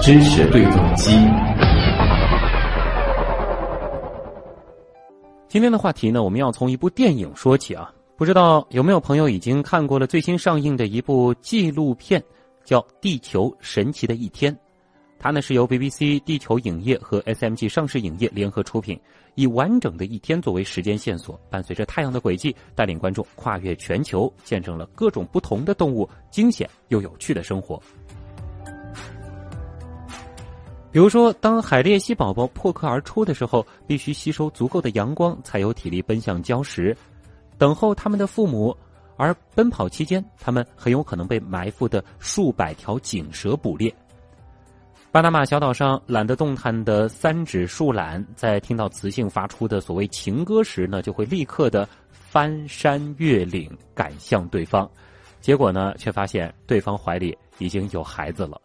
[0.00, 1.10] 知识对撞机。
[5.48, 7.92] 今天的话题呢，我们要从一部电影说起啊。
[8.16, 12.22] 不知道有没有朋友已经看过了最新上映的一部纪录片，
[12.64, 14.52] 叫《地球神奇的一天》。
[15.18, 18.98] 它呢是由 BBC 地球影业和 SMG 上市影业联合出品，
[19.36, 27.80] 以完整的一天作为时间线索，伴随着太阳的轨迹，带领观众跨越全球，见证了各种不同的动物惊险又有趣的生活。
[30.90, 36.96] 比如说，当海鬣蜥宝宝破壳而出的时候，必须吸收足够的阳光，才有体力奔向礁石，
[37.58, 38.74] 等候他们的父母；
[39.18, 43.94] 而奔跑期间，他们很有可能被埋伏的数百条锦蛇捕猎。
[45.16, 54.86] 巴拿马小岛上懒得动弹的三指树懒，在听到雌性发出的所谓情歌时呢，就会立刻的翻山越岭赶向对方，
[55.40, 58.60] 结果呢，却发现对方怀里已经有孩子了。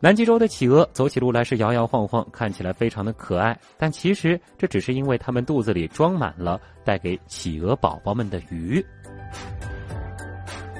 [0.00, 8.84] 南极洲的企鹅走起路来是摇摇晃晃，看起来非常的可爱，但其实这只是因为它们肚子里装满了带给企鹅宝宝们的鱼，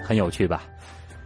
[0.05, 0.65] 很有趣吧？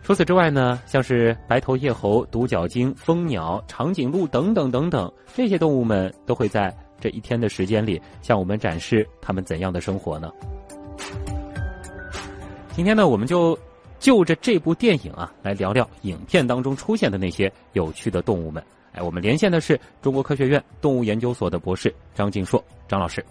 [0.08, 10.32] 除此之外呢，像是白头叶猴、独角鲸、蜂鸟、长颈鹿等等等等，这些动物们都会在这一天的时间里向我们展示它们怎样的生活呢？
[12.74, 13.58] 今天呢，我们就。
[13.98, 18.62] 就着这部电影啊，来聊聊影片当中出现的那些有趣的动物们。
[18.92, 23.22] 哎，我们连线的是中国科学院动物研究所的博士张静硕张老师。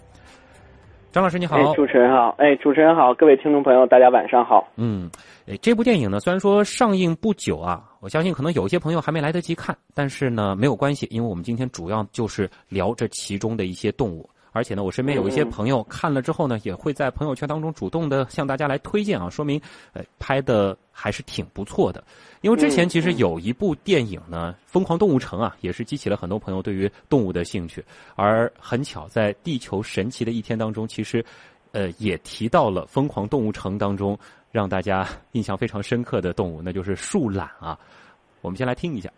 [1.18, 4.64] 张老师你好，主持人好，哎，主持人好，各位听众朋友大家晚上好。
[4.76, 5.10] 嗯，
[5.48, 14.30] 哎，这部电影呢，虽然说上映不久啊，我相信可能有些朋友还没来得及看，但是呢，没有关系，因为我们今天主要就是聊这其中的一些动物。
[14.58, 19.60] 而且呢，我身边有一些朋友看了之后呢，也会在朋友圈当中主动的向大家来推荐啊，说明
[19.92, 22.02] 呃拍的还是挺不错的。
[22.40, 27.84] 因为之前其实有一部电影呢，《疯狂动物城》啊，也是激起了很多朋友对于动物的兴趣。
[28.16, 31.24] 而很巧，在《地球神奇的一天》当中，其实
[31.70, 34.18] 呃也提到了《疯狂动物城》当中
[34.50, 37.78] 让大家 印象非常深刻的动物，那就是树懒啊。
[38.40, 39.08] 我们先来听一下。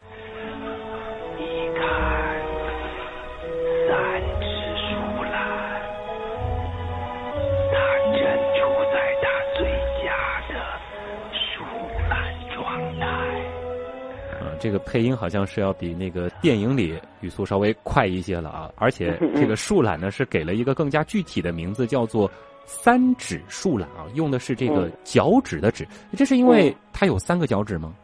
[14.60, 18.70] 这个配音好像是要比那个电影里语速稍微快一些了啊！
[18.76, 22.30] 而且这个树懒呢是给了一个更加具体的名字，叫做
[22.66, 25.86] 三指树懒啊，用的是这个脚趾的趾。
[26.12, 27.94] 这是因为它有三个脚趾吗？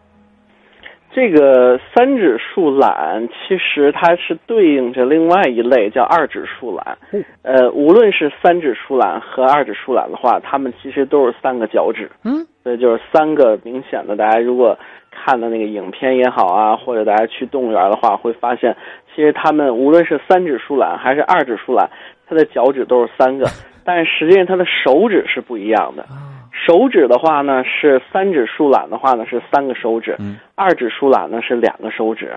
[1.12, 6.98] 这个三指树懒其实它是对应着另外一类叫二指树懒。
[7.40, 12.10] 呃，无论是三指树懒和二指树懒的话，它们其实都是三个脚趾。
[12.22, 14.14] 嗯，所以就是三个明显的。
[14.14, 14.78] 大家如果
[15.16, 18.76] 看的那个影片也好啊，或者大家去动物园的话，会发现，
[19.14, 21.88] 其实他们无论是三指树懒还是二指树懒，
[22.28, 23.46] 它的脚趾都是三个，
[23.84, 26.06] 但是实际上它的手指是不一样的。
[26.52, 30.16] 手指的话呢，是三指树懒的话呢是三个手指，
[30.54, 32.34] 二指树懒呢是两个手指。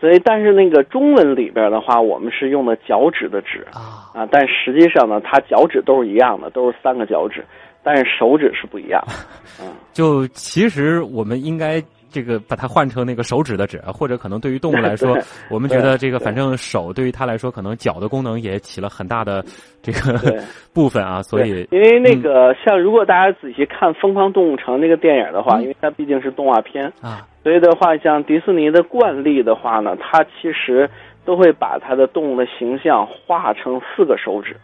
[0.00, 7.42] 所以，但是那个中文里边的话，我们是用的脚趾的趾啊啊，但实际上呢，它脚趾都是一样的，都是三个脚趾，
[7.82, 9.02] 但是手指是不一样。
[9.62, 11.82] 嗯，就其实我们应该。
[12.14, 15.18] 这个把它换成那个手指的指，或者可能对于动物 来说，
[15.50, 19.44] 我们觉得这个反正手对于它来说，可能脚的功能也起了很大的
[19.82, 20.40] 这个
[20.72, 21.20] 部分啊。
[21.22, 30.88] 所以，因为那个像如果大家仔细看《疯狂动物城》那个电影的话，因为它毕竟是动画片啊，所以的话，像迪士尼的惯例的话呢，它其实
[31.24, 34.54] 都会把它的动物的形象画成四个手指。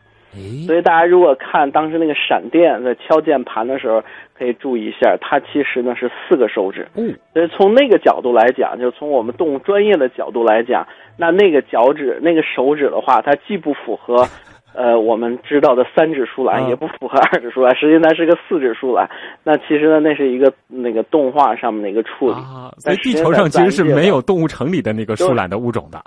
[0.65, 4.01] 所以大家如果看当时那个闪电在敲键盘的时候，
[4.41, 6.89] 可以注意一下，它其实呢是四个手指。
[6.95, 10.87] 嗯，所以从那个角度来讲，就从我们动物专业的角度来讲，
[11.19, 14.27] 那那个脚趾、那个手指的话，它既不符合，
[14.73, 19.07] 呃，我们知道的三指树懒，也不符合二指树懒，实际它是个四指树懒。
[19.45, 22.33] 那其实呢，那是一个那个动画上面的一个处理。
[22.33, 26.03] 啊，在地球上其实是没有动物城里的那个树懒的物种的。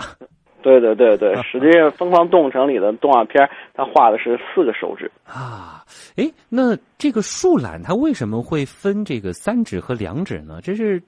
[0.63, 5.83] 对对对对， 实际上《疯狂动物城》里的动画片，它画的是四个手指啊。
[6.17, 10.59] 哎，那这个树懒它为什么会分这个三指和两指呢？
[10.63, 10.99] 这是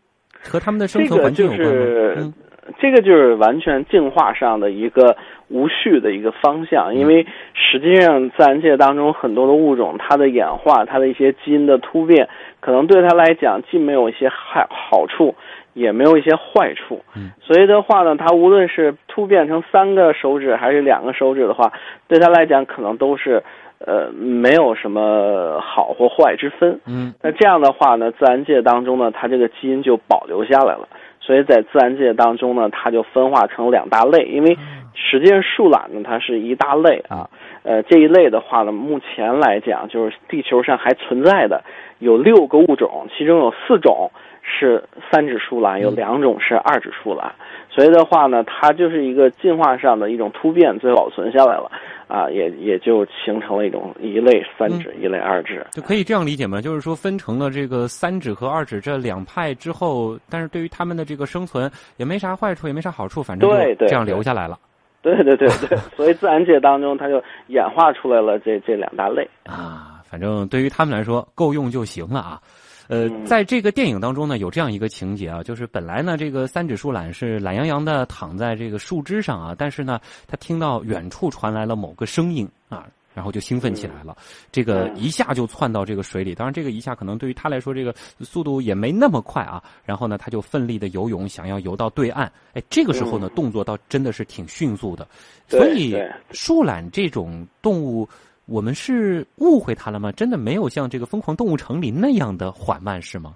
[0.43, 2.33] 和它们的生存环境有关吗？
[2.79, 5.15] 这个就是完全进化上的一个
[5.49, 7.23] 无序的一个方向，因为
[7.53, 12.27] 实际上自然界当中很多的物种，它的演化，它的一些基因的突变，
[12.59, 15.35] 可能对它来讲既没有一些害好处。
[15.75, 21.71] 也没有一些坏处，嗯所以的话呢，它无论是突变成三个手指还是两个手指的话，
[22.07, 23.43] 对它来讲可能都是
[23.79, 26.79] 呃没有什么好或坏之分。
[26.87, 30.87] 嗯，那这样的话呢，自然界当中呢，它这个基因就保留下来了。
[31.19, 34.57] 所以在自然界当中呢，它就分化成两大类，因为
[34.93, 37.29] 实际上树懒呢，它是一大类啊。
[37.63, 41.63] 呃，这一类的话呢，目前来讲，就是地球上还存在的
[41.99, 44.11] 有六个物种，其中有四种
[44.45, 44.81] 是
[45.11, 47.33] 三指树懒，有两种是二指树懒。
[47.69, 51.69] 所以的话呢，它就是一个进化上的一种突变，最后保存下来了
[52.07, 56.61] 啊，也也就形成了一种一类三指，一类二指，就可以这样理解吗？
[56.61, 64.57] 就是说分成了这个三指和二指这两派之后，但是对于他们的这个生存也没啥坏处，也没啥好处，反正就这样留下来了。
[65.01, 70.01] 对对对对， 所以自然界当中，它就演化出来了这这两大类啊。
[70.09, 72.39] 反正对于他们来说，够用就行了啊。
[72.87, 84.15] 呃，在这个电影当中呢，有这样一个情节啊，就是本来呢，这个三指树懒是懒洋洋的躺在这个树枝上啊，但是呢，他听到远处传来了某个声音啊，然后就兴奋起来了，
[84.51, 86.35] 这个一下就窜到这个水里。
[86.35, 89.63] 当然，这个一下可能对于他来说，这个速度也没那么快啊。
[89.83, 92.31] 然后呢，他就奋力的游泳，想要游到对岸。
[92.53, 95.07] 哎，这个时候呢，动作倒真的是挺迅速的。
[95.47, 95.97] 所以，
[96.31, 98.07] 树懒这种动物。
[98.47, 100.11] 我们是误会它了吗？
[100.11, 103.33] 真的没有像这个《疯狂动物城》里那样的缓慢是吗？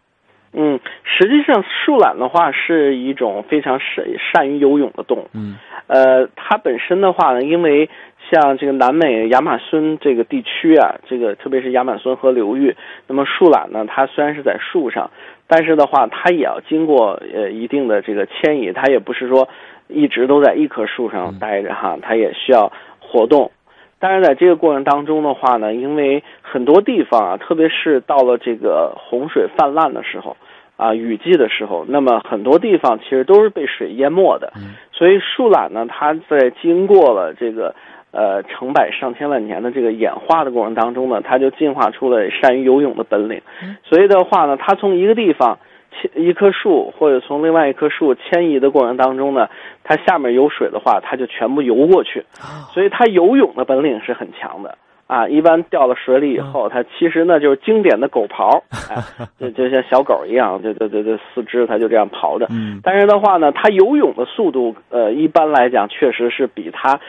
[0.54, 5.28] 嗯，实际上树懒的话是一种非常善善于游泳的动物。
[5.34, 5.58] 嗯，
[5.88, 7.88] 呃，它本身的话呢，因为
[8.32, 12.76] 像这个南美亚马孙这个地区啊，这个特别是亚马孙河流域，
[13.08, 15.10] 那么树懒呢，它虽然是在树上，
[15.46, 19.48] 但是的话，它也要经过呃一定的这个迁移，它也不是说
[19.88, 23.52] 一直都在一棵树上待着哈，它也需要活动。
[24.00, 30.38] 但是在这个过程当中的话呢，因为很多地方啊，特别是到了这个洪水泛滥的时候，
[30.78, 34.54] 啊，雨季的时候，那么很多地方其实都是被水淹没的。
[34.94, 37.76] 所以树懒呢，它在经过了这个
[38.12, 43.42] 呃成百上千万年的这个演化的过程当中呢，它就进化出了善于游泳的本领。
[43.84, 45.60] 所以的话呢，它从一个地方。
[46.16, 49.48] 一棵树，或者从另外一棵树迁移的过程当中呢，
[49.84, 52.24] 它下面有水的话，它就全部游过去，
[52.74, 54.78] 所以它游泳的本领是很强的
[55.08, 55.28] 啊。
[55.28, 58.62] 一般掉到水里以后，它其实呢就是经典的狗刨，
[59.40, 62.48] 就就像小狗一样，就就就就四肢它就这样刨着。
[62.84, 67.00] 但是的话呢，它游泳的速度，呃，一般来讲确实是比它。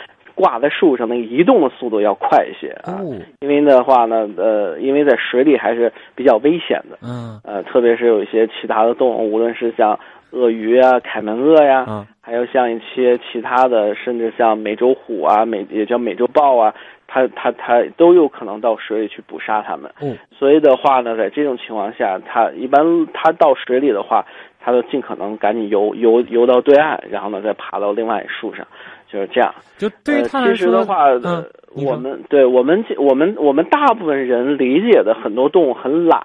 [0.40, 2.98] 挂在树上那个移动的速度要快一些啊，
[3.40, 9.98] 因为的话呢，呃，因为在水里还是比较危险的，嗯，呃，特别是有一些其他的动物，无论是像
[10.31, 16.75] 鳄鱼啊、凯门鳄呀，还有像一些其他的，甚至像美洲虎啊、美也叫美洲豹啊，
[17.06, 19.90] 它它它都有可能到水里去捕杀它们。
[20.00, 24.25] 嗯，所以的话呢，在这种情况下，它一般它到水里的话，
[24.60, 28.66] 它都尽可能赶紧游游游到对岸，然后呢再爬到另外树上。
[29.12, 36.20] 就是这样，就对他其实的话，嗯，我们对我们我们我们大部分人理解的很多动物很懒，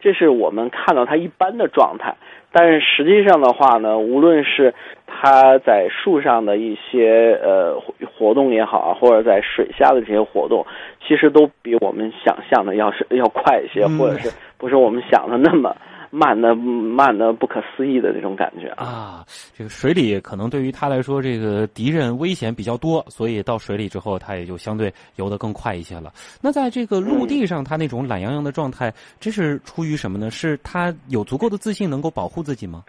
[0.00, 2.14] 这是我们看到它一般的状态。
[2.52, 4.74] 但是实际上的话呢，无论是
[5.06, 7.80] 它在树上的一些呃
[8.16, 10.66] 活动也好啊，或者在水下的这些活动，
[11.06, 15.74] 其实都比我们想象的要是要快一些，或者是不是我们想的那么。
[16.10, 19.24] 慢的慢的不可思议的这种感觉啊！
[19.54, 26.12] 这个水里可能对于他来说，这个敌人危险比较多，所以到水里之后，他也就相对游得更快一些了。
[26.42, 30.30] 那在这个陆地上，他那种懒洋洋的状态，这是出于什么呢？
[30.30, 32.82] 是他有足够的自信能够保护自己吗？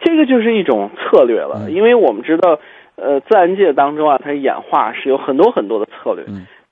[0.00, 2.58] 这个就是一种策略了，因为我们知道，
[2.96, 6.24] 呃，自然界当中啊，它演化是有很多很多的策略。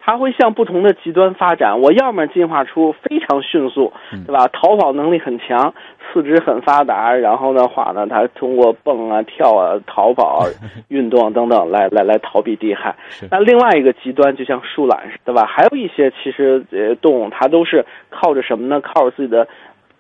[0.09, 1.79] 它会向不同的极端发展。
[1.79, 3.93] 我要么进化出非常迅速，
[4.27, 4.49] 对吧？
[4.49, 10.47] 逃跑能力很强，四肢很发达，然后的话呢，它通过蹦啊、跳啊、逃跑、
[10.89, 12.97] 运动等等来来来逃避地害。
[13.31, 15.45] 那另外一个极端就像树懒，对吧？
[15.45, 18.81] 还有一些其实呃动物，它都是靠着什么呢？
[18.81, 19.47] 靠着自己的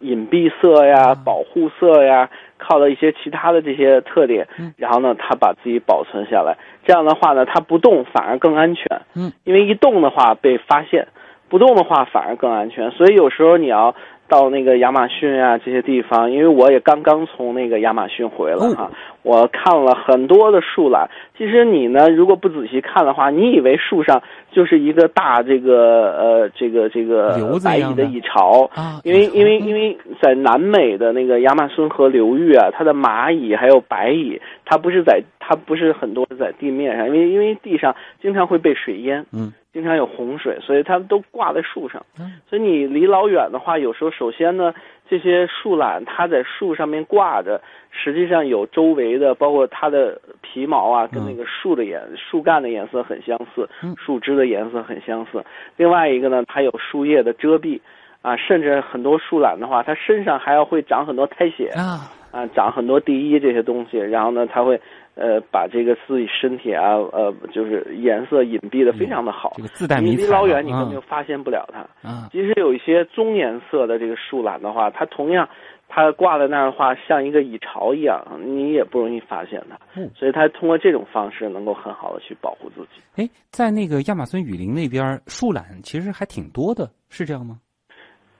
[0.00, 2.28] 隐蔽色呀、保护色呀。
[2.58, 6.56] 靠了一些其他的这些特点，然后呢，它把自己保存下来。
[6.84, 9.00] 这样的话呢，它不动反而更安全。
[9.14, 11.06] 嗯，因为一动的话被发现，
[11.48, 12.90] 不动的话反而更安全。
[12.90, 13.94] 所以有时候你要。
[14.28, 18.90] 到那个亚马逊啊这些地方，因为我也刚刚从那个亚马逊回来哈，
[19.22, 21.08] 我看了很多的树懒。
[21.36, 39.24] 其实你呢，如果不仔细看的话，你以为树上就是一个大这个呃这个这个白蚁的蚁巢啊，因为因为因为在南美的那个亚马逊河流域啊，它的蚂蚁还有白蚁，它不是在它不是很多在地面上，因为因为地上经常会被水淹。
[39.32, 39.52] 嗯。
[39.78, 42.04] 经常有洪水，所以它们都挂在树上。
[42.18, 44.74] 嗯所以你离老远的话，有时候首先呢，
[45.08, 47.60] 这些树懒它在树上面挂着，
[47.92, 55.44] 实际上有周围的，包括它的皮毛啊，跟那个树的颜、树干的颜色很相似嗯，树枝的颜色很相似。
[55.76, 57.78] 另外一个呢，它有树叶的遮蔽。
[58.20, 64.78] 啊，甚至很多树懒的话，它身上还要会长很多苔藓啊，啊，长很多地衣这些东西，然后呢，它会
[65.18, 71.80] 呃把这个自己身体啊呃就是颜色隐蔽的非常的好，这个自带迷你，离老远你根本嗯就发现不了它。
[72.08, 75.48] 啊，即使有一些棕颜色的这个树懒的话，它同样
[75.88, 79.76] 它挂在那儿的话，像一个蚁巢一样，你也不容易发现它。
[79.96, 83.00] 嗯所以它通过这种方式能够很好的去保护自己。
[83.16, 87.58] 哎，在那个亚马孙雨林那边，树懒其实还挺多的，是这样吗？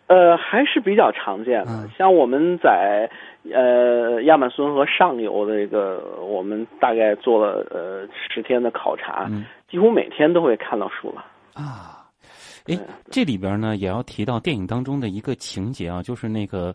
[0.08, 1.70] 呃，还是比较常见的。
[1.70, 3.08] 嗯像我们在
[3.52, 11.24] 呃亚马孙河上游的这个，我们大概做了呃十天的考察，嗯几乎每天都会看到树了。
[11.54, 12.06] 啊，
[12.66, 12.78] 哎，
[13.10, 16.74] 这里边呢也要提到电影当中的一个情节啊，就是那个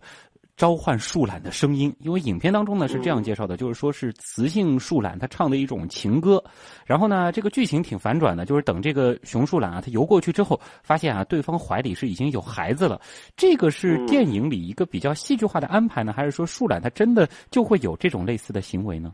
[0.56, 1.94] 召唤树懒的声音。
[2.00, 6.44] 因为影片当中呢是这样介绍的，就是说是雌性树懒它唱的一种情歌。
[6.86, 13.00] 然后呢，这个剧情挺反转的，就是等这个雄树懒啊它游过去之后，发现啊对方怀里是已经有孩子了。
[13.36, 19.14] 这个是电影里一个比较戏剧化的安排呢，还是说树懒它真的就会有这种类似的行为呢？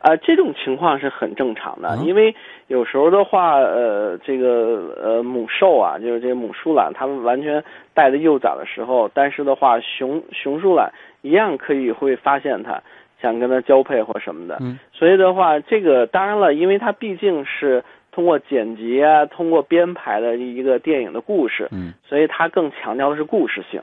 [0.00, 2.34] 啊、这种情况是很正常的，嗯因为
[2.68, 10.90] 有时候的话，呃，这个呃母兽啊，就是这个母树懒，它们完全带着幼崽的时候，但是的话，雄雄树懒
[11.20, 12.82] 一样可以会发现它，
[13.20, 14.56] 想跟它交配或什么的。
[14.60, 14.78] 嗯。
[14.92, 21.92] 所以的话，这个当然了，因为它毕竟是通过剪辑啊，通过编排的一个电影的故事，嗯。
[22.08, 23.82] 所以它更强调的是故事性，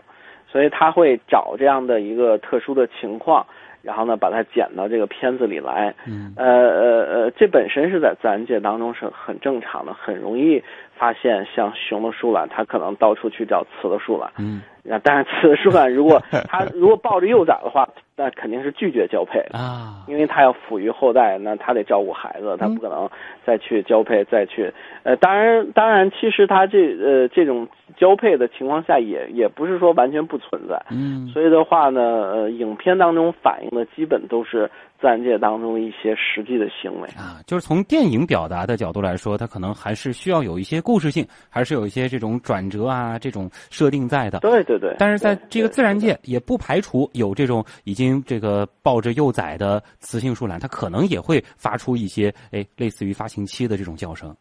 [0.52, 3.46] 所以它会找这样的一个特殊的情况，
[3.88, 5.96] 然后呢把它剪到这个片子里来。
[6.06, 10.62] 嗯呃呃呃，这本身是在自然界当中是很正常的，很容易
[10.98, 14.30] 发现像雄的树懒，它可能到处去找雌的树懒。
[14.38, 19.58] 嗯那当然，雌的树懒如果它如果抱着幼崽的话，那肯定是拒绝交配的。
[19.58, 23.10] 啊因为他要抚育后代，那他得照顾孩子，他不可能
[23.46, 37.08] 再去交配，再去呃，当然，当然，其实他这呃这种交配的情况下也也不是说完全不存在，嗯所以的话呢，呃，影片当中反映的基本都是自然界当中的一些实际的行为。
[37.10, 44.40] 啊，就是从电影表达的角度来说，它可能还是需要有一些故事性，还是有一些这种转折啊，这种设定在的。
[44.40, 44.96] 对对对。
[44.98, 54.36] 但是在这个自然界，也不排除有这种已经这个抱着幼崽的雌性树懒，它可能也会发出一些哎类似于发情期的这种叫声。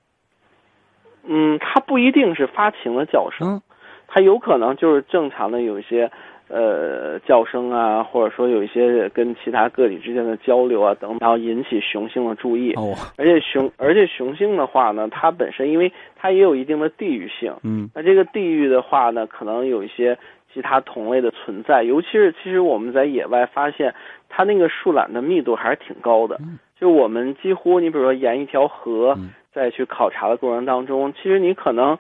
[1.29, 3.63] 嗯，它不一定是发情的叫声，嗯
[4.09, 6.11] 它有可能就是正常的有一些
[6.49, 12.73] 呃叫声啊，或者说有一些跟其他个体之间的交流啊等等，然后引起雄性的注意。
[12.75, 17.91] 哦，而且雄而且雄性的话呢，它本身因为它也有一定的地域性，嗯。
[17.95, 20.17] 那这个地域的话呢，可能有一些
[20.53, 23.95] 其他同类的存在，尤其是其实我们在野外发现，
[24.29, 26.37] 它那个树懒的密度还是挺高的。
[26.41, 26.59] 嗯。
[26.79, 31.97] 就我们几乎你比如说沿一条河嗯，再去考察的过程当中，其实你可能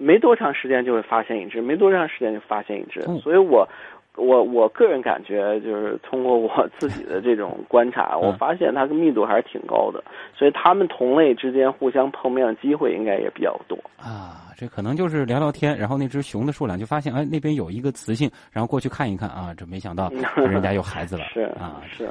[0.00, 3.00] 没多长时间就会发现一只，没多长时间就发现一只。
[3.06, 3.68] 嗯所以我
[4.16, 6.48] 我我个人感觉，就是通过我
[6.78, 10.02] 自己的这种观察，嗯我发现它的密度还是挺高的，
[10.36, 13.78] 所以它们同类之间互相碰面的机会应该也比较多。
[13.96, 21.80] 啊，这可能就是聊聊天，然后那只熊的树懒就发现哎那边有一个雌性，然后过去看一看啊，这没想到 人家有孩子了是啊。
[21.88, 22.10] 是。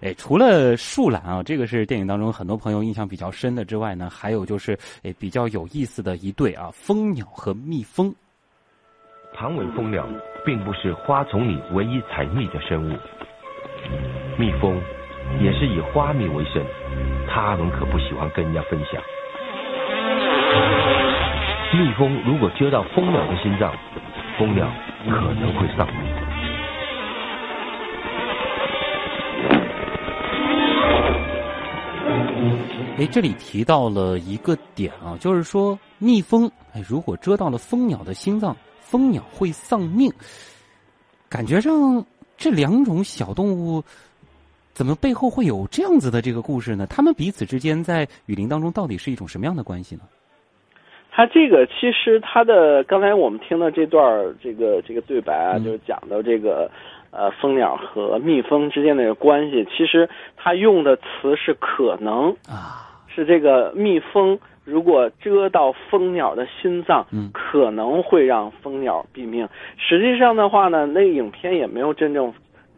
[0.00, 8.14] 哎，除了树懒啊，这个是电影当中很多朋友印象比较深的之外呢，还有就是哎比较有意思的一对啊，蜂鸟和蜜蜂。
[9.34, 10.06] 盘尾蜂鸟
[10.48, 12.96] 并不是花丛里唯一采蜜的生物，
[14.38, 14.80] 蜜蜂
[15.42, 16.64] 也是以花蜜为生，
[17.28, 18.98] 它们可不喜欢跟人家分享。
[21.74, 23.74] 蜜蜂如果蛰到蜂鸟的心脏，
[24.38, 24.66] 蜂鸟
[25.10, 26.14] 可能会丧命。
[32.96, 38.56] 哎，这里提到了一个点啊，就是说蜜蜂哎，如果蛰到了蜂鸟的心脏，
[38.90, 40.10] 蜂鸟会丧命。
[41.28, 42.04] 感觉上
[42.38, 43.82] 这两种小动物，
[44.72, 46.86] 怎么背后会有这样子的这个故事呢？
[46.88, 50.02] 它们彼此之间在雨林当中到底是一种什么样的关系呢？
[51.10, 56.70] 它这个其实它的刚才我们听的这段儿这个这个对白啊，嗯就是讲到这个
[57.10, 69.48] 呃蜂鸟和蜜蜂之间的关系，其实它用的词是可能啊，是这个蜜蜂如果蛰到蜂鸟的心脏，嗯可能会让蜂鸟毙命。
[69.78, 72.32] 实际上的话呢，那个影片也没有真正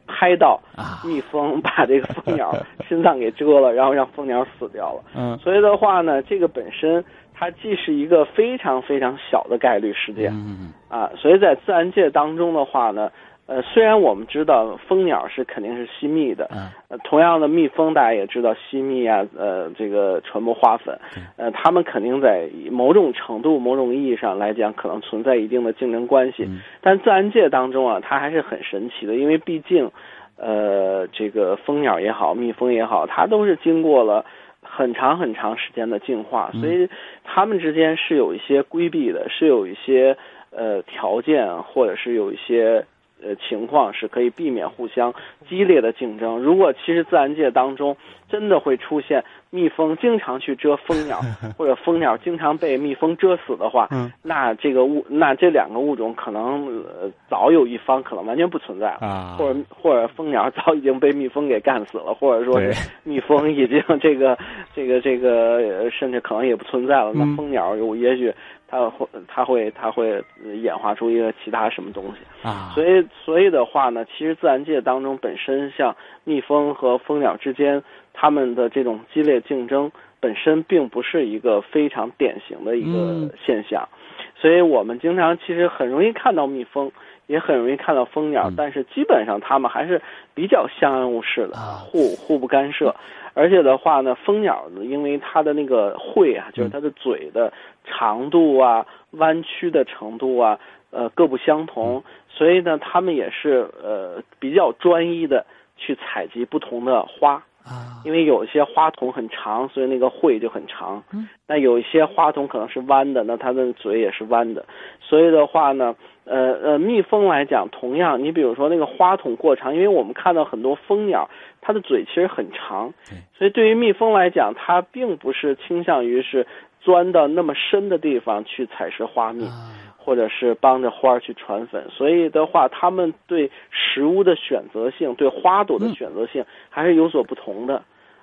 [0.06, 2.54] 拍到啊蜜蜂把这个蜂鸟
[2.88, 5.02] 心脏给蛰了，然后让蜂鸟死掉了。
[5.16, 7.04] 嗯所以的话呢，这个本身
[7.34, 13.10] 它既是一个非常非常小的概率事件嗯啊，所以在自然界当中的话呢，
[13.50, 20.96] 呃，虽然我们知道蜂鸟是肯定是吸蜜的，嗯呃，同样的蜜蜂大家也知道吸蜜啊，呃，这个传播花粉，
[21.36, 26.44] 呃，它们肯定在某种程度、某种意义上来讲，可能存在一定的竞争关系。
[26.44, 29.90] 嗯但自然界当中啊，它还是很神奇的，因为毕竟，
[30.36, 34.24] 呃，这个蜂鸟也好，蜜蜂也好，它都是经过了
[34.62, 36.88] 很长很长时间的进化，嗯所以
[37.24, 40.16] 它们之间是有一些规避的，是有一些
[40.52, 42.84] 呃条件，或者是有一些。
[43.22, 45.12] 呃，情况是可以避免互相
[45.48, 46.38] 激烈的竞争。
[46.38, 47.96] 如果其实自然界当中
[48.28, 51.20] 真的会出现蜜蜂经常去蛰蜂鸟，
[51.58, 62.72] 或者蜂鸟经常被蜜蜂蛰死的话，嗯那这个物，那这两个物种可能呃早有一方可能完全不存在了，啊，或者或者蜂鸟早已经被蜜蜂给干死了，或者说是
[63.02, 64.38] 蜜蜂已经这个
[64.74, 67.12] 这个这个呃甚至可能也不存在了。
[67.14, 68.32] 那嗯蜂鸟有也许
[68.70, 70.12] 它会它会它会
[70.44, 72.48] 呃演化出一个其他什么东西。
[72.48, 83.88] 啊，所以，所以的话呢，其实自然界当中本身像蜜蜂和蜂鸟之间，它们的这种激烈竞争本身并不是一个非常典型的一嗯个现象，
[84.36, 86.90] 所以我们经常其实很容易看到蜜蜂，
[87.26, 90.00] 也很容易看到蜂鸟，嗯但是基本上它们还是
[90.34, 92.94] 比较相安无事的，啊互互不干涉。
[93.32, 97.52] 而且的话呢，蜂鸟呢，因为它的那个喙啊，就是它的嘴的
[97.90, 100.58] 长度啊、弯曲的程度啊，
[100.90, 105.44] 呃，各不相同，所以呢，他们也是呃比较专一的
[105.76, 107.44] 去采集不同的花。
[107.64, 111.02] 啊，因为有一些花筒很长，所以那个喙就很长。
[111.12, 114.64] 嗯，那有一些花筒可能是弯的，那它的嘴也是弯的。
[115.00, 121.28] 所以的话呢，呃呃，蜜蜂来讲，同样，你比如说那个花筒过长，因为我们看到很多蜂鸟，
[121.60, 126.46] 它的嘴其实很长对，所以对于蜜蜂来讲，它并不是倾向于是
[126.80, 129.44] 钻到那么深的地方去采食花蜜。
[129.44, 137.82] 啊或者是帮着花儿去传粉，所以的话，他们对食物的选择性、对花朵的嗯选择性还是有所不同的。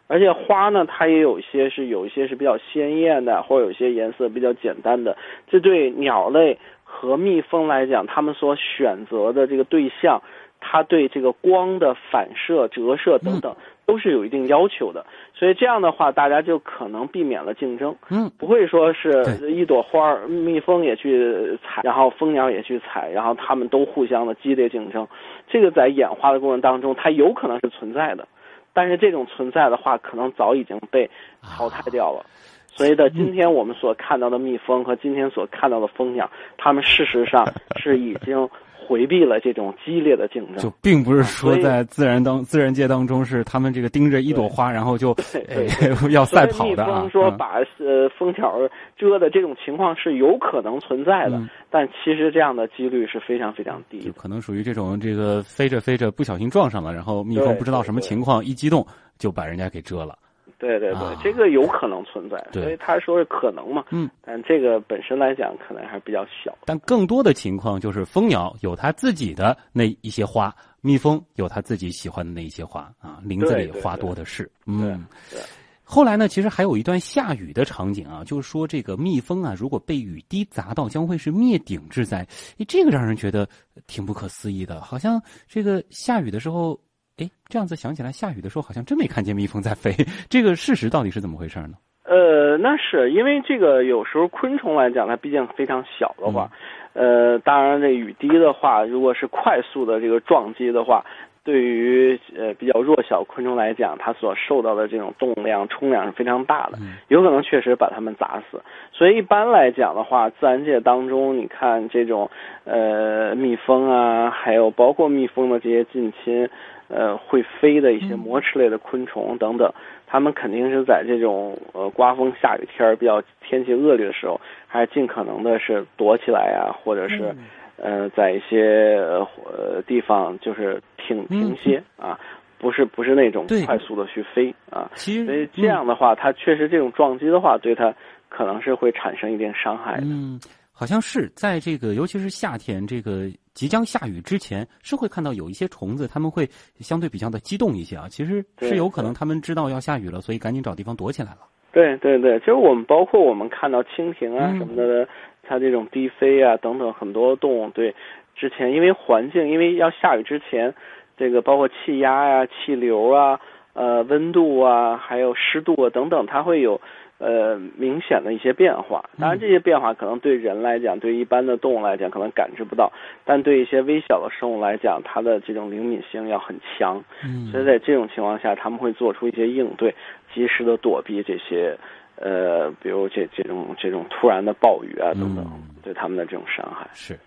[0.10, 5.16] 而且花呢，它也有一些是有一些是比较鲜艳的，或者有些颜色比较简单的。
[5.48, 10.22] 这对鸟类和蜜蜂来讲，它们所选择的这个对象，
[10.62, 13.54] 它对这个光的反射、折射等等，
[13.88, 15.04] 都是有一定要求的。
[15.34, 17.96] 所以这样的话，大家就可能避免了竞争。
[18.10, 25.08] 嗯不会说是一朵花儿，蜜蜂也去采，然后蜂鸟也去采，然后他们都互相的激烈竞争。
[25.48, 28.28] 这个在演化的过程当中，它有可能是存在的，
[28.74, 31.10] 但是这种存在的话，可能早已经被
[31.42, 32.26] 淘汰掉了。
[32.68, 37.48] 所以的，今天我们所看到的蜜蜂和今天所看到的蜂鸟，它们事实上
[37.78, 38.48] 是已经
[38.88, 40.70] 回避了这种激烈的竞争就。
[40.82, 45.14] 并不是说在自然当自然界当中是他们这个盯着一朵花，然后就
[46.10, 47.10] 要赛跑的蜜蜂。
[47.10, 48.58] 说嗯把呃蜂鸟
[48.96, 54.00] 蛰的这种情况是有可能存在的，嗯但其实这样的几率是非常非常低。
[54.00, 58.86] 就可能属于这种这个飞着飞着不小心撞上了，然后蜜蜂不知道什么情况，一激动
[59.18, 60.18] 就把人家给蛰了。
[60.60, 66.58] 对对对，啊这个有可能存在，对所以他说是可能嘛，嗯，但这个本身来讲可能还是比较小。
[66.66, 74.50] 但更多的情况就是蜂鸟有它自己的那一些花，蜜蜂有它自己喜欢的那一些花啊，林子里花对对对多的是。
[74.66, 75.40] 嗯对，
[75.84, 82.28] 后来呢，其实还有一段下雨的场景啊，就是说这个蜜蜂啊，如果被雨滴砸到，将会是灭顶之灾。
[82.58, 83.48] 诶，这个让人觉得
[83.86, 86.78] 挺不可思议的，好像这个下雨的时候，
[87.18, 89.92] 诶，这样子想起来，下雨的时候好像真没看见蜜蜂在飞。
[90.30, 91.74] 这个事实到底是怎么回事呢？
[92.04, 96.50] 呃，那是因为这个有时候昆虫来讲，它毕竟非常小的话，
[96.94, 101.04] 呃，当然这雨滴的话，如果是快速的这个撞击的话，
[101.44, 108.62] 对于呃比较弱小昆虫来讲，它所受到的这种动量、冲量是非常大的，嗯有可能确实把它们砸死。
[108.94, 112.30] 所以一般来讲的话，自然界当中，你看这种
[112.64, 116.50] 呃蜜蜂啊，还有包括蜜蜂的这些近亲，
[116.88, 119.72] 呃会飞的一些膜翅类的昆虫等等，
[120.06, 127.36] 它们肯定是在这种呃刮风下雨天儿比较天气恶劣的时候，还是尽可能的是躲起来啊，或者是。
[127.80, 132.20] 呃，在一些呃地方就是停停歇啊，
[132.58, 137.94] 不是不是那种快速的去飞啊，其所以这样的话，它确实这种撞击的话，对它
[138.30, 140.08] 可能是会产生一定伤害的。
[140.08, 146.46] 嗯，好像是在这个，尤其是夏天这个即将下雨之前，是会看到有一些虫子，他们会
[146.80, 148.06] 相对比较的激动一些啊。
[148.08, 151.40] 其实是有可能他们知道要下雨了，所以赶紧找地方躲起来了。
[151.72, 155.10] 对对对，其实我们包括我们看到蜻蜓啊嗯什么的，
[155.42, 157.96] 它这种低飞啊等等很多动物，对
[158.36, 160.72] 之前因为环境，因为要下雨之前，
[161.18, 163.40] 这个包括气压呀、气流啊、
[163.74, 166.80] 呃温度啊，还有湿度啊等等，它会有
[167.20, 169.04] 呃明显的一些变化。
[169.20, 172.92] 当然，这些变化可能对人来讲，对一般的动物来讲可能感知不到，
[173.26, 177.04] 但对一些微小的生物来讲，它的这种灵敏性要很强。
[177.24, 179.94] 嗯所以在这种情况下，他们会做出一些应对，
[180.34, 181.78] 及时的躲避这些
[182.18, 186.88] 呃，比如这这种这种突然的暴雨啊等等嗯，对他们的这种伤害。
[186.94, 187.18] 是。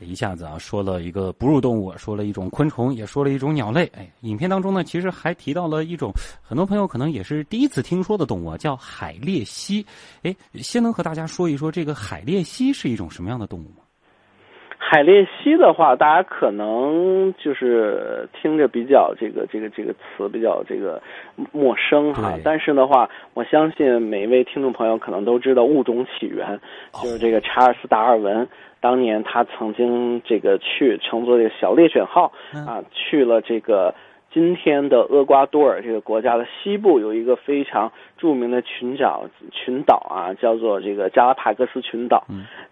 [0.00, 3.84] 一下子啊，说了一个哺乳动物，说了一种昆虫，也说了一种鸟类。
[3.96, 6.10] 哎，影片当中呢，其实还提到了一种
[6.42, 9.86] 很多朋友可能也是第一次听说的动物啊，叫海鬣蜥。
[10.22, 13.76] 哎，先能和大家说一说这个海鬣蜥是一种什么样的动物吗？
[14.76, 21.02] 海鬣蜥的话，大家可能就是听着比较这个这个这个词比较这个
[21.52, 26.60] 陌生哈，但是的话，我相信每一位听众朋友可能都知道物种起源，
[27.02, 28.46] 就是这个查尔斯·达尔文。
[28.84, 32.30] 当年他曾经这个去乘坐这个小猎犬号
[32.66, 33.94] 啊，去了这个
[34.34, 42.24] 今天的厄瓜多尔这个国家的西部，有一个非常著名的群岛群岛啊，叫做这个加拉帕戈斯群岛。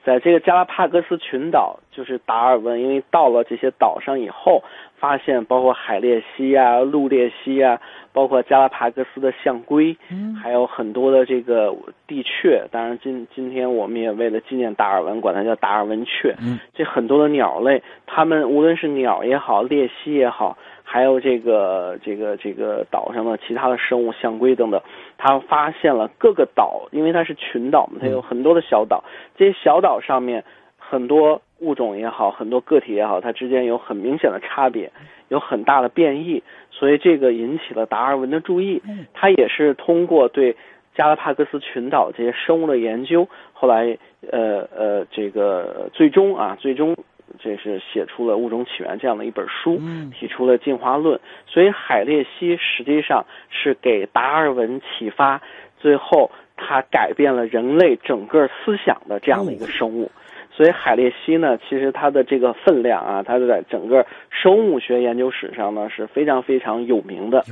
[0.04, 4.64] 在这个加拉帕戈斯群岛，就是达尔文因为到了这些岛上以后，
[4.98, 7.80] 发现包括海鬣蜥啊、陆鬣蜥啊，
[8.12, 9.96] 包括加拉帕戈斯的象龟，
[10.42, 11.72] 还有很多的这个
[12.08, 12.66] 地雀。
[12.72, 16.34] 当然今今天我们也为了纪念达尔文，管它叫达尔文雀。
[16.40, 20.58] 嗯这很多的鸟类，它们无论是鸟也好，鬣蜥也好，
[20.92, 24.78] 还有这个这个这个岛上的其他的生物，象龟等等，
[25.16, 29.02] 他发现了各个岛，因为它是群岛嘛，它有很多的小岛，
[29.34, 30.44] 这些小岛上面
[30.76, 34.92] 很多物种也好，很多个体也好，它之间有很明显的差别，
[35.28, 38.82] 有很大的变异，所以这个引起了达尔文的注意。
[39.14, 40.54] 他也是通过对
[40.94, 43.96] 加拉帕戈斯群岛这些生物的研究，后来
[44.30, 46.94] 呃呃这个最终啊最终。
[47.42, 49.80] 这是写出了《物种起源》这样的一本书，
[50.18, 51.18] 提出了进化论。
[51.46, 55.40] 所以海鬣蜥实际上是给达尔文启发，
[55.78, 60.10] 最后他改变了人类整个思想的这样的一个生物。
[60.54, 67.42] 所以海鬣蜥呢，其实它的这个分量啊，它在整个生物学研究史上呢是非常非常有名的。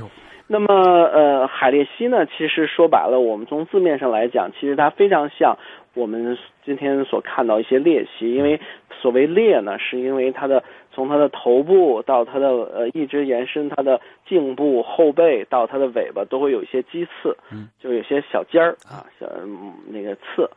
[0.51, 0.67] 那么
[1.13, 5.57] 呃，海鬣蜥呢，其实说白了，我们从字面上来讲，其实它非常像
[5.93, 8.59] 我们今天所看到一些鬣蜥，因为
[8.99, 10.61] 所谓鬣呢，是因为它的
[10.91, 20.49] 从它的头部到它的呃一直延伸它的颈部、后背到它的尾巴，都会有一些鸡刺，嗯就有些小尖儿啊，小嗯那个刺。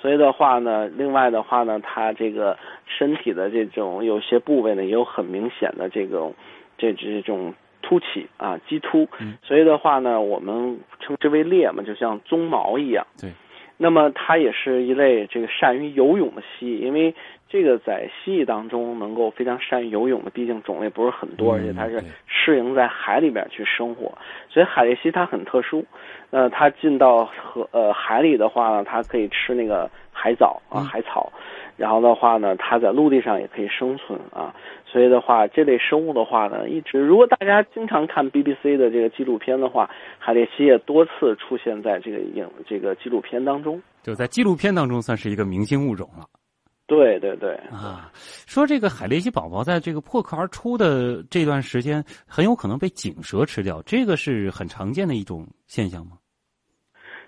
[0.00, 6.32] 所以的话呢，另外的话呢，它这个身体的这种有些部位呢，也有很明显的这种
[6.78, 9.08] 这这种凸起啊，鸡突。
[9.42, 13.06] 所以的话呢，我们称之为裂嘛，就像鬃毛一样。
[13.20, 13.30] 对。
[13.82, 17.14] 那么它也是一类这个善于游泳的蜥蜴，因为
[17.50, 24.16] 这个在蜥蜴当中能够非常善于游泳的，毕竟种类不是很多，而且它是适应在海里边去生活，
[24.48, 25.84] 所以海鬣蜥它很特殊。
[26.30, 31.32] 呃，它进到河呃海里的话呢，它可以吃那个海藻啊、海草，
[31.76, 34.54] 然后的话呢，它在陆地上也可以生存啊。
[34.86, 43.82] 所以的话，这类生物的话呢，一直如果大家经常看 BBC 的这个纪录片的话，海鬣蜥也多次出现在这个影这个纪录片当中。
[44.02, 46.24] 就在纪录片当中算是一个明星物种了
[46.90, 48.10] 对对对，啊。
[48.46, 56.18] 说这个海鬣蜥宝宝在这个破壳而出的这段时间，很有可能被锦蛇吃掉，这个是很常见的一种现象吗？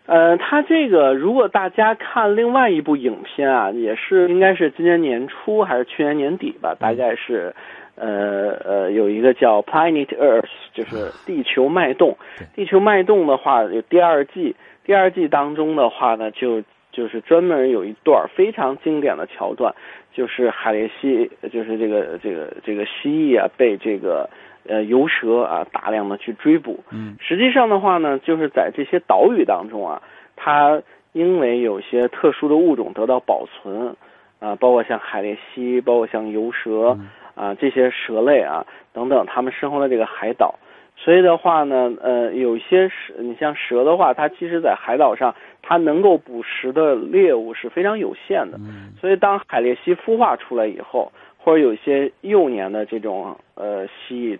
[0.07, 7.55] 呃，它这个如果大家看另外一部影片啊，也是应该是今年年初还是去年年底吧，大概是，
[7.95, 10.43] 呃呃，有一个叫《Planet Earth》，
[10.75, 12.19] 就是地球脉动。
[12.57, 16.61] 地球脉动的话有第二季，第二季当中的话呢，就
[16.93, 19.75] 就是专门有一段非常经典的桥段，
[20.13, 24.29] 就是海鬣蜥，就是这个这个这个蜥蜴啊，被这个
[24.69, 26.79] 呃游蛇啊大量的去追捕。
[26.91, 30.03] 嗯，实际上的话呢，就是在这些岛屿当中啊，
[30.37, 33.97] 它因为有些特殊的物种得到保存，
[34.39, 36.99] 啊，包括像海鬣蜥，包括像游蛇
[37.35, 40.55] 啊这些蛇类啊等等，它们生活在这个海岛。
[41.03, 48.57] 所以的话呢，呃，有一些蛇，你像蛇的话，它其实在海岛上，它能够捕食的猎物是非常有限的。
[49.01, 54.39] 所以当海鬣蜥孵化出来以后，或者有一些幼年的这种呃蜥蜴，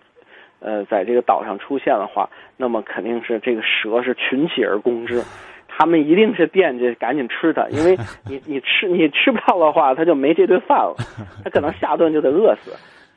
[0.61, 5.21] 呃，在这个岛上出现的话，那么肯定是这个蛇是群起而攻之，
[5.67, 10.95] 他们一定是惦记赶紧吃它，因为你你吃你吃不到的话，它就没这顿饭了，
[11.43, 12.71] 它可能下顿就得饿死。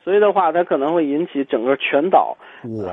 [0.07, 2.33] 所以的话，它可能会引起整个全岛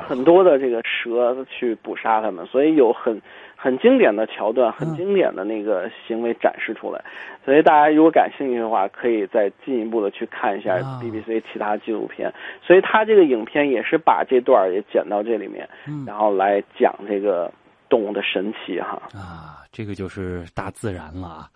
[0.08, 3.22] 很多的这个蛇去捕杀它们，所以有很
[3.54, 7.00] 很经典的桥段，很经典的那个行为展示出来。
[7.44, 12.34] 所以大家如果感兴趣的话，可以再进一步的去看一下啊 BBC 其他纪录片。
[12.60, 15.68] 所以它这个影片也是把这段也剪到这里面，
[16.04, 17.48] 然后来讲这个
[17.88, 19.00] 动物的神奇哈。
[19.14, 21.46] 啊，这个就是大自然了啊。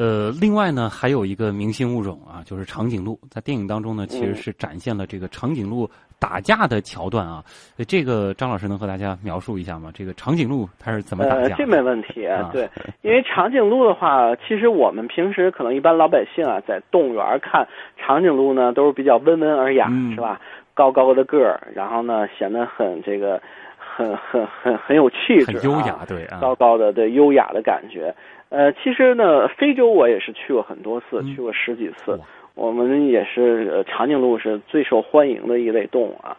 [0.00, 3.20] 呃，另外呢，还有一个明星物种啊，就是长颈鹿。
[3.28, 5.86] 在电影当中呢，其实是展现了这个长颈鹿
[6.18, 7.44] 打架的桥段啊。
[7.86, 9.90] 这个张老师能和大家描述一下吗？
[9.92, 11.42] 这个长颈鹿它是怎么打架？
[11.42, 12.26] 呃，这没问题。
[12.50, 12.66] 对，
[13.02, 20.40] 因为长颈鹿的话，其实我们平时可能一般老百姓啊，在动物园看长颈鹿呢，都是比较温文尔雅，嗯、是吧？
[20.72, 23.38] 高高的个儿，然后呢，显得很这个
[23.76, 28.14] 很很很很有气质、很优雅，对，啊、高高的对优雅的感觉。
[28.50, 32.20] 呃，其实呢，非洲我也是去过很多次，嗯、去过十几次。
[32.56, 36.36] 我们也是，呃，长颈鹿是最受欢迎的一类动物啊。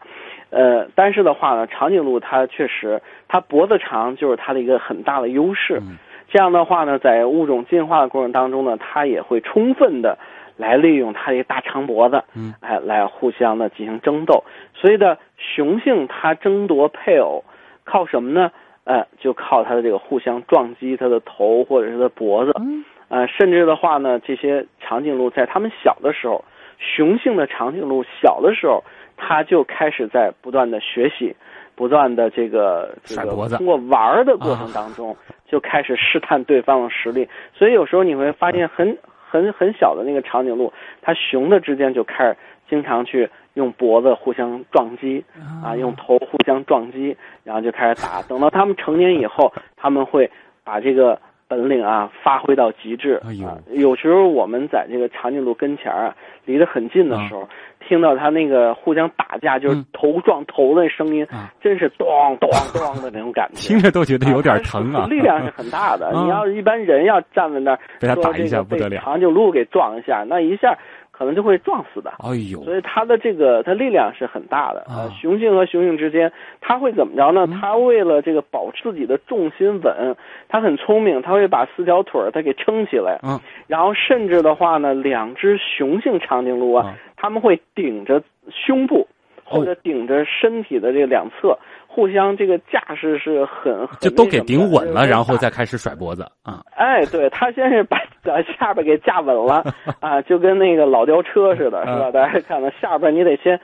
[0.49, 5.79] 呃，但是的话呢，长颈鹿它确实，它脖子长就是它的一个很大的优势。
[5.81, 5.97] 嗯、
[6.29, 10.17] 这样的话呢，在物种进化的过程当中呢，它也会充分的
[10.57, 14.43] 来利用它的大长脖子，嗯，哎，来互相的进行争斗。
[14.75, 17.43] 所以呢，雄性它争夺配偶
[17.85, 18.51] 靠什么呢？
[18.83, 26.43] 呃，就靠它的这个互相撞击它的头或者是它的脖子，嗯，呃，甚至的话呢，这些长颈鹿在它们小的时候，
[26.79, 28.83] 雄性的长颈鹿小的时候，
[29.15, 31.35] 它就开始在不断的学习，
[31.75, 35.17] 不断的这个这个通过玩的过程当中，啊、
[35.47, 37.29] 就开始试探对方的实力。
[37.53, 42.35] 所以有时候你会发现很很很小的那个长颈鹿，它雄的之间就开始
[42.67, 43.29] 经常去。
[43.55, 45.23] 用脖子互相撞击，
[45.63, 48.21] 啊，用头互相撞击，然后就开始打。
[48.23, 50.29] 等到他们成年以后，他们会
[50.63, 53.21] 把这个本领啊发挥到极致。
[53.25, 57.49] 哎啊，有时候我们在这个长颈鹿跟前啊，离得很近的时候，啊、
[57.85, 61.27] 听到它那个互相打架，就是头撞头的声音，
[61.59, 62.07] 真是咚
[62.39, 65.05] 咚咚的那种感觉，听着都觉得有点疼啊。
[65.07, 66.09] 力量是很大的。
[66.15, 70.77] 你要是一般人要站在那儿，被他打一下不得了，长颈鹿给撞一下，那一下。
[71.11, 72.11] 可能就会撞死的。
[72.19, 72.63] 哎呦！
[72.63, 75.09] 所以它的这个它力量是很大的啊。
[75.21, 77.47] 雄性和雄性之间，它会怎么着呢？
[77.59, 80.15] 它为了这个保持自己的重心稳，
[80.47, 83.19] 它很聪明，它会把四条腿儿它给撑起来。
[83.23, 83.39] 嗯。
[83.67, 89.07] 然后甚至的话呢，两只雄性长颈鹿啊，他们会顶着胸部
[89.43, 91.57] 或者顶着身体的这两侧。
[91.93, 96.61] 互相这个架势是很，就都给顶稳了，然后再开始甩脖子啊！
[96.77, 99.61] 哎，对他先是把把下边给架稳了
[99.99, 102.09] 啊，就跟那个老吊车似的，是吧？
[102.09, 103.59] 大家看到下边你得先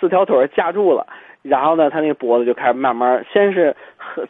[0.00, 1.06] 四条腿架住了，
[1.42, 3.74] 然后呢，他那个脖子就开始慢慢，先是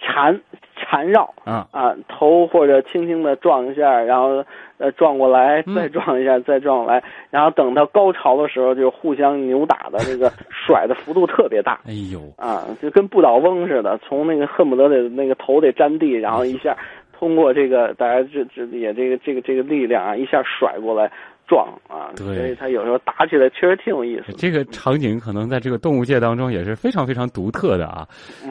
[0.01, 0.41] 缠
[0.77, 4.45] 缠绕啊啊，头或者轻轻的撞一下，然后
[4.79, 11.81] 呃撞过来，再撞一下，再撞过来，然后等到高潮的时候，就互相扭打的这个甩的幅度特别大。
[11.87, 16.77] 哎呦啊，就跟不倒翁似的，从那个恨不得得那个头得沾地，然后一下
[17.19, 21.11] 通过这个大家这这也这个这个这个力量啊，一下甩过来。
[21.51, 24.33] 撞啊，对，所以它有时候打起来确实挺有意思。
[24.35, 28.07] 这个场景可能在这个动物界当中也是非常非常独特的啊。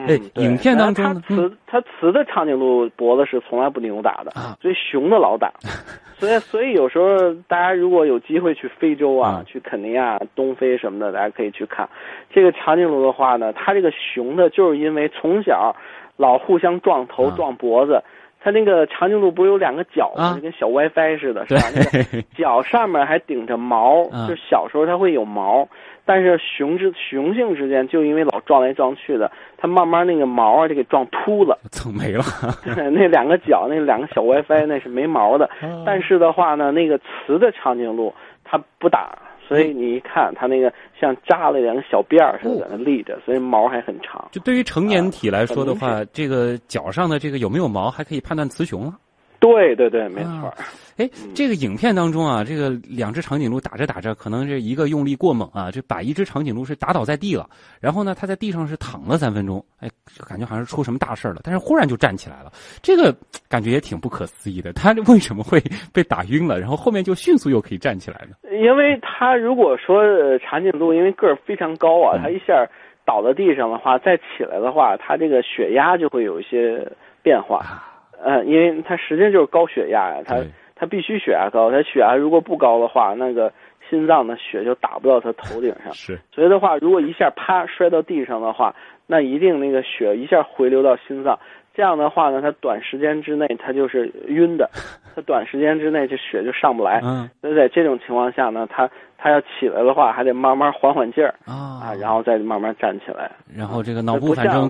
[0.06, 5.50] 哎、嗯，影片当中它雌它雌的长颈鹿脖子是从来不扭打的，啊、所以雄的老打。
[6.20, 11.88] 所以所以有时候大家如果有机会去非洲啊，嗯、去肯尼亚、东非什么的，大家可以去看
[12.30, 15.74] 这个长颈鹿的话呢，它这个雄的就是因为从小
[16.18, 18.02] 老互相撞头、啊、撞脖子。
[18.42, 20.24] 它那个长颈鹿不是有两个角吗？
[20.24, 21.62] 啊、就跟小 WiFi 似的，是吧？
[21.74, 25.68] 那个角上面还顶着毛， 啊、就小时候它会有毛，
[26.04, 32.24] 但是雄之雄性之间就因为老撞来撞去的，它慢慢那个毛啊就给撞秃了， 蹭没了。
[32.90, 39.18] 那两个角，那两个小 WiFi 那是没毛的，啊、但是的话呢，那个雌的长颈鹿它不打。
[39.50, 44.28] 所以你一看，它那个像扎了两个小辫儿似的，在那立着，所以毛还很长。
[44.30, 48.94] 就对于成年体来说的话，啊、这个脚上的这个有没有毛，还可以判断雌雄了。
[49.40, 50.52] 对对对，没错。
[50.98, 57.48] 哎、啊，这个影片当中啊，这个两只长颈鹿打着打着，可能是一个用力过猛啊，就把一只长颈鹿是打倒在地了。
[57.80, 59.88] 然后呢，它在地上是躺了三分钟，哎，
[60.28, 61.40] 感觉好像是出什么大事了。
[61.42, 63.16] 但是忽然就站起来了，这个
[63.48, 64.74] 感觉也挺不可思议的。
[64.74, 65.58] 它为什么会
[65.90, 68.36] 被打晕了，然后后面就迅速又可以站起来呢？
[68.60, 70.02] 因为它如果说
[70.38, 72.68] 长颈鹿因为个儿非常高啊，它一下
[73.06, 76.86] 倒在地上的话，再起来的话，它这个血压就会有一些
[77.22, 77.60] 变化。
[77.60, 77.86] 啊
[78.22, 80.36] 呃，因为他实际上就是高血压呀，他
[80.74, 83.52] 他必须血压高，他血压如果不高的话，那个
[83.88, 85.92] 心脏的血就打不到他头顶上。
[85.92, 88.74] 是，所以的话，如果一下啪摔到地上的话，
[89.06, 91.38] 那一定那个血一下回流到心脏，
[91.74, 94.68] 这样的话呢，他短时间之内他就是晕的，
[95.14, 97.00] 他短时间之内这血就上不来。
[97.02, 103.30] 嗯，所以在这种情况下呢，他他要起来的话，还得慢慢缓缓劲儿啊啊，然后再慢慢站起来。
[103.54, 104.68] 然后这个脑部反正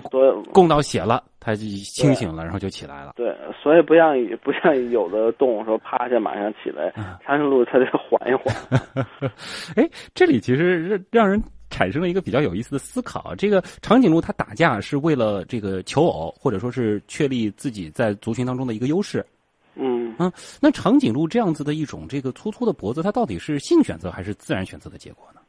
[0.53, 1.23] 供到血了。
[1.43, 3.13] 他就清醒了，然后就起来了。
[3.15, 6.93] 对，所以不像不像有的动物说趴下马上起来，
[7.25, 8.55] 长颈鹿它得缓一缓。
[9.75, 13.33] 哎，这里其实让人产生了一个比较有意思的思考。
[13.35, 19.25] 这个长颈鹿它打架是为了这个求偶，或者说是确立自己在族群当中的一个优势。
[19.73, 20.31] 嗯啊，
[20.61, 25.41] 那长颈鹿这样子的一种这个粗粗的脖子，它到底是性选择还是自然选择的结果呢？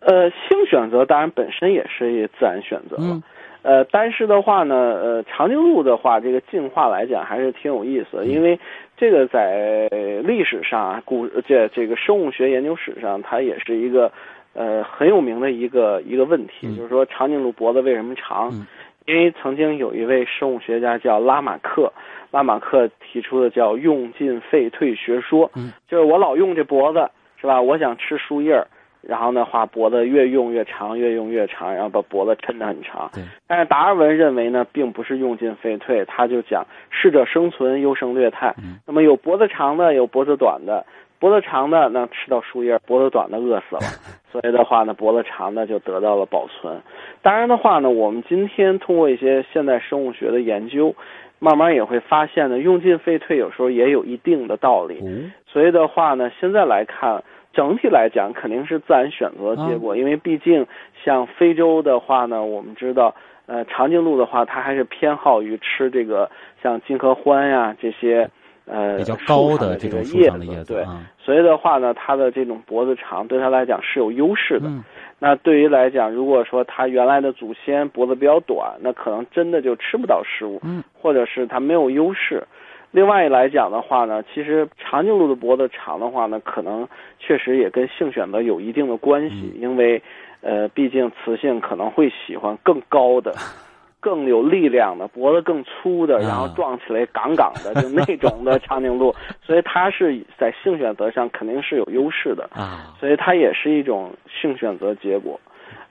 [0.00, 3.04] 呃，性选择当然本身也是自然选择了。
[3.04, 3.22] 嗯
[3.62, 8.58] 呃，但是的话呢，呃，长颈鹿的话，这个进化来讲还是挺有意思的，因为
[8.96, 9.86] 这个在
[10.24, 14.10] 历史上啊，古这这个生物学研究史上，它也是一个
[14.52, 18.50] 呃很有名的一个一个问题，嗯就是说长颈鹿脖子为什么长？
[18.52, 18.66] 嗯
[19.06, 21.92] 因为曾经有一位生物学家叫拉马克，
[22.30, 27.10] 拉马克提出的叫用进废退学说，嗯就是我老用这脖子
[27.40, 27.60] 是吧？
[27.60, 28.66] 我想吃树叶儿。
[29.02, 33.10] 然后呢，话脖子越用越长，越用越长，然后把脖子抻得很长。
[33.46, 38.54] 但是达尔文认为呢，并不是用进废退，他就讲适者生存，优胜劣汰。
[38.58, 40.84] 嗯那么有脖子长的，有脖子短的，
[41.20, 43.80] 脖子长的能吃到树叶，脖子短的饿死了。
[44.32, 46.80] 所以的话呢，脖子长的就得到了保存。
[47.20, 50.94] 当然的话呢，我们今天通过一些现代生物学的研究，
[51.38, 54.98] 慢慢也会发现呢，用进废退有时候也有一定的道理。
[55.00, 60.64] 哦所以的话呢，现在来看，整体来讲肯定是自然选择的结果，因为毕竟
[61.04, 63.12] 像非洲的话呢，我们知道，
[63.46, 66.30] 呃，长颈鹿的话，它还是偏好于吃这个
[66.62, 68.30] 像金合欢呀这些
[68.70, 74.68] 呃比较高的这种树叶上的叶子对，啊所以的话呢，它的这种脖子长，对它来讲是有优势的。
[74.68, 74.84] 嗯
[75.22, 82.42] 那对于来讲，如果说它原来的祖先脖子比较短，那可能真的就吃不到食物，嗯或者是它没有优势。
[82.90, 90.02] 另外来讲的话呢，其实长颈鹿的脖子长的话呢，可能确实也跟性选择有一定的关系，因为
[90.40, 93.34] 呃，毕竟雌性可能会喜欢更高的。
[94.00, 102.48] 更有力量的，脖子更粗的，啊然后撞起来杠杠的，就那种的长颈鹿， 所以它是在性选择上肯定是有优势的。
[102.52, 105.38] 啊所以它也是一种性选择结果。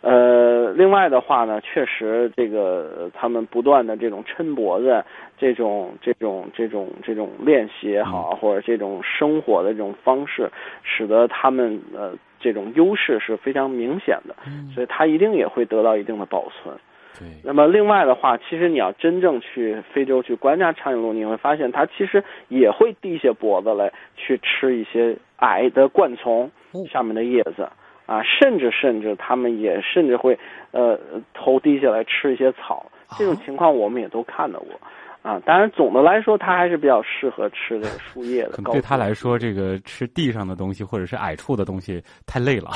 [0.01, 5.03] 呃，另外的话呢，确实这个呃他们不断的这种抻脖子，
[5.37, 10.49] 这种这种这种这种练习也好，或者这种生活的这种方式，
[10.83, 16.73] 使得他们呃这种优势是非常明显的，嗯所以它一定也会得到一定的保存。
[17.17, 27.67] 对那么另外的话，其实你要真正去非洲去观察长颈鹿，你会发现它其实也会低下脖子来去吃一些矮的灌丛哦上面的叶子
[28.05, 30.37] 啊，甚至甚至它们也甚至会
[30.71, 30.99] 呃
[31.33, 32.85] 头低下来吃一些草，
[33.17, 34.79] 这种啊情况我们也都看到过。
[35.21, 38.51] 啊，当然，总的来说，它还是比较适合吃这个树叶的。
[38.51, 42.69] 可能对他来说，这个吃地上的东西或者是矮处的东西太累了。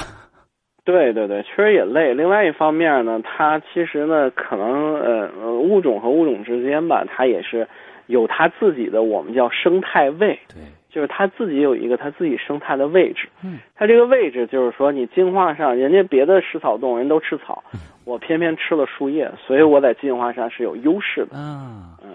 [0.86, 2.14] 对对对，确实也累。
[2.14, 7.68] 另外一方面呢，它其实呢，可能呃呃物种和物种之间吧，它也是
[8.08, 13.30] 有它自己的我们叫生态位，对，就是它自己有一个它自己生态的位置。
[13.44, 21.38] 嗯，它这个位置就是说，你进化上人家别的食草动物人都吃草，嗯我偏偏吃了树叶，所以我在进化上是有优势的。
[21.38, 22.10] 嗯，嗯，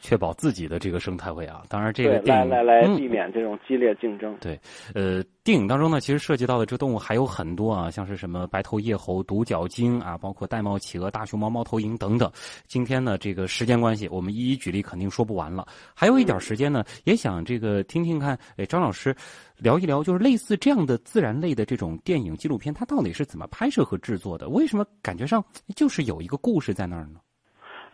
[0.00, 1.62] 确保自己的这个生态位啊。
[1.68, 4.36] 当然，这个对，电影来来来，嗯避免这种激烈竞争。
[4.40, 4.58] 对，
[4.94, 12.30] 呃，电影当中呢，其实涉及到的这动物还有很多啊，像是什么白头叶猴、独角鲸啊，包括玳瑁企鹅、大熊猫、猫头鹰等等。
[12.66, 15.66] 今天呢，这个时间关系，我们一一举例肯定说不完了。
[15.94, 19.14] 还有一点时间呢，也想这个听听看，哎，张老师
[19.58, 24.48] 聊一聊，就是类似这样的自然类的这种电影纪录片，它到底是怎么拍摄和制作的？
[24.48, 25.44] 为什么感觉上
[25.76, 27.20] 就是有一个故事在那儿呢？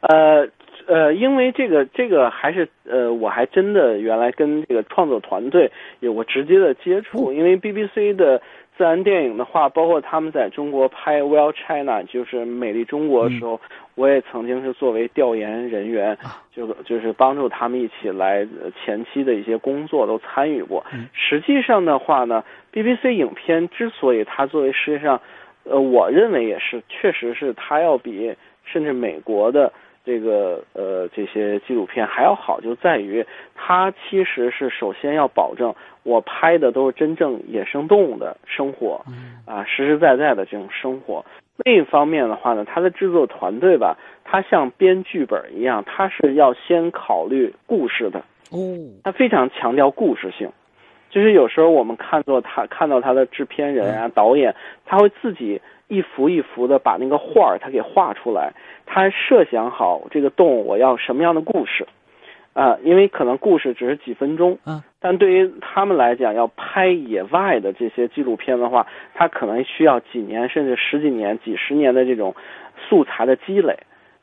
[0.03, 0.47] 呃
[0.87, 5.70] 呃，因为这个这个还是呃，我还真的原来跟这个创作团队
[6.01, 8.40] 有过直接的接触，因为 BBC 的
[8.77, 13.61] 自然电影的话，包括他们在中国拍《Well China》就是美丽中国的时候，
[13.94, 16.16] 我也曾经是作为调研人员，
[16.55, 20.85] 就就是帮助他们一起来呃前期的一些工作都参与过。
[21.12, 25.20] 实际上的话呢，BBC 影片之所以它作为世界上，
[25.64, 29.72] 呃，我认为也是，确实是它要比甚至美国的
[30.07, 39.05] 这个呃这些纪录片还要好，就在于它其实是首先要保证我拍的都是真正野生动物的生活，
[39.45, 41.25] 啊，实实在在的这种生活。
[41.64, 48.21] 另一方面的话呢，它的制作团队吧，它像编剧本一样，它是要先考虑故事的，
[48.53, 50.49] 哦，它非常强调故事性。
[51.16, 58.52] 就是有时候我们看作他看到他的制片人啊、导演，他会自己一幅一幅的把那个画儿他给画出来，
[58.85, 61.87] 他设想好这个动物我要什么样的故事，
[62.52, 72.35] 啊，因为可能故事只是几分钟，嗯，但对于他们来讲，要拍野外的这些纪录片的话，他可能需要几年甚至十几年、几十年的这种
[72.90, 73.75] 素材的积累，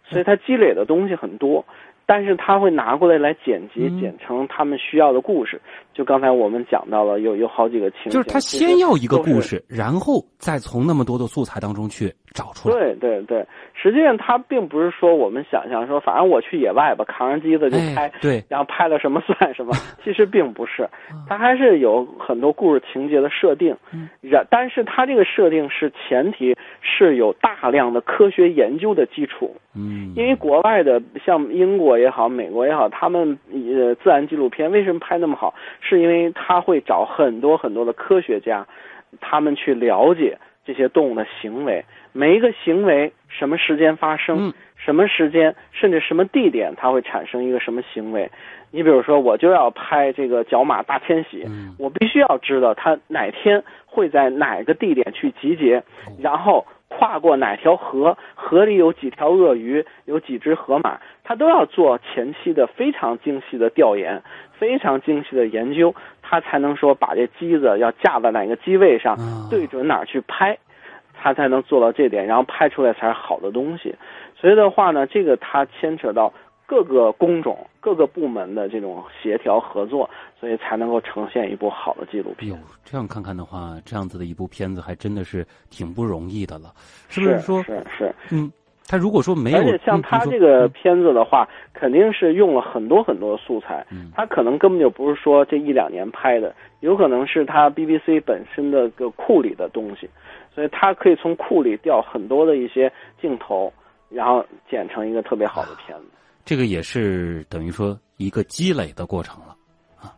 [0.04, 1.66] 所以他积累的东西很多。
[2.06, 5.62] 但是他会拿过来来剪辑，嗯剪成他们需要的故事。
[5.94, 12.76] 就刚才我们讲到了，有有好几个情景，就是他先要一个故事，然后再从那么多的素材当中去找出来。
[12.76, 19.74] 对对对，实际上他并不是说我们想象说，反正我去野外吧，扛着机子就拍，哎，对，然后拍了什么 算什么。
[20.04, 20.90] 其实并不是，
[21.28, 23.76] 他还是有很多故事情节的设定。
[23.92, 29.56] 嗯然，但是他这个设定是前提是有大量的科学研究的基础。
[29.76, 35.54] 嗯，因为国外的像英国也好，美国也好，他们呃自然纪录片为什么拍那么好？
[35.84, 38.66] 是因为他会找很多很多的科学家，
[39.22, 44.54] 他们去了解这些动物的行为，每一个行为什么时间发生，嗯。
[44.76, 48.30] 什么时间，甚至什么地点，它会产生一个什么行为。
[48.70, 51.74] 你比如说，我就要拍这个角马大迁徙，嗯。
[51.80, 55.82] 我必须要知道它哪天会在哪个地点去集结，
[56.20, 56.66] 然后
[56.98, 64.22] 跨过哪条河，河里有几条鳄鱼，有几只河马，他都要做前期的非常精细的调研，
[64.54, 70.58] 非常精细的研究，他才能说把这机子要架在哪个机位上，啊对准哪儿去拍，
[71.14, 73.96] 他才能做到这点，然后拍出来才是好的东西。
[74.36, 76.34] 所以的话呢，这个它牵扯到
[76.66, 80.10] 各个工种、各个部门的这种协调合作，
[80.40, 86.74] 所以才能够呈现一部好的纪录片哎呦。，这样看看的话，这样子的一部片子还真的是挺不容易的了，
[87.10, 88.52] 是不是说，是是，嗯，
[88.88, 100.10] 他如果说没有，而且像嗯他这个嗯片子的话，肯定是用了很多很多的素材，嗯他可能根本就不是说这一两年拍的，有可能是他 BBC 本身的个库里的东西，
[100.56, 102.92] 所以他可以从库里调很多的一些
[103.22, 103.72] 镜头，
[104.10, 106.06] 然后剪成一个特别好的片子。
[106.46, 109.56] 这个也是等于说一个积累的过程了，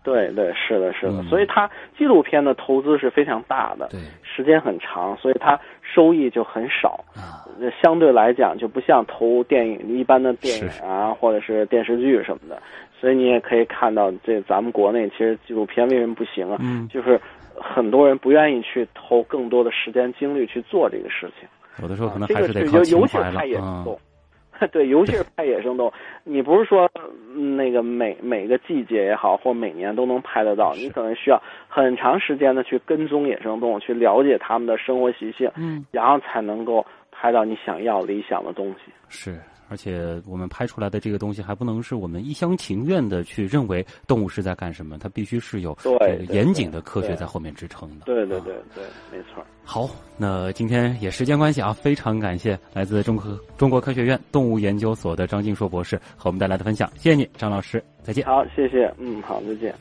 [0.04, 1.24] 对对，是的，是的，嗯。
[1.30, 4.00] 所以它纪录片的投资是非常大的，对。
[4.24, 7.04] 时间很长，所以它收益就很少。
[7.82, 12.62] 相对来讲就不像投电影一般的电影啊，或者是电视剧什么的，
[13.00, 16.58] 所以你也可以看到，这咱们国内其实纪录片为什么不行啊？
[16.60, 17.18] 嗯，就是
[17.56, 21.48] 很多人不愿意去投更多的时间精力去做这个事情。
[21.82, 23.40] 有的时候可能啊这个还得靠情怀了。
[23.40, 24.00] 拍野生啊动物，
[24.72, 25.94] 对，尤其是拍野生动物，
[26.24, 26.90] 你不是说
[27.36, 38.92] 嗯那个每每个季节也好，或每年都能拍得到，你可能需要很长时间的去跟踪野生动物，去了解它们的生活习性，嗯，然后才能够拍到你想要理想的东西。
[39.10, 39.40] 是，
[39.70, 45.78] 而且我们拍出来的这个东西还不能是我们一厢情愿的去认为动物是在干什么，它必须是有
[46.30, 48.04] 严谨的科学在后面支撑的。
[48.04, 49.44] 啊对对对对，没错。
[49.64, 58.24] 好，那今天也时间关系啊，非常感谢来自中科中国科学院动物研究所的张静硕博士和我们带来的分享，谢谢你，张老师，再见。
[58.26, 59.74] 好，谢谢，嗯，好，再见。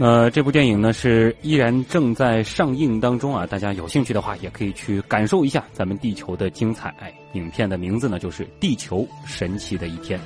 [0.00, 6.94] 那这部电影呢是依然正在上映当中啊，大家有兴趣的话也可以去感受一下咱们地球的精彩。
[7.32, 10.18] 影片的名字呢就是《地球神奇的一天》。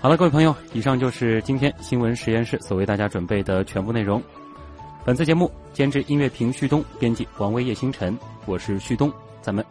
[0.00, 4.22] 好了，各位朋友，以上就是今天新闻实验室所为大家准备的全部内容。
[5.04, 9.64] 本次节目监制音乐评旭东，编辑王威、叶星辰，我是旭东，咱们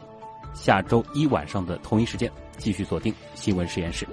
[0.54, 4.08] 下周一晚上的同一时间继续锁定新闻实验室。